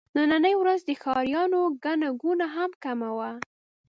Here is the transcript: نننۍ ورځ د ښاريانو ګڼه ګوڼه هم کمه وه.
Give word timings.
نننۍ 0.15 0.53
ورځ 0.57 0.81
د 0.85 0.91
ښاريانو 1.03 1.61
ګڼه 1.83 2.09
ګوڼه 2.21 2.47
هم 2.55 2.71
کمه 2.83 3.09
وه. 3.17 3.31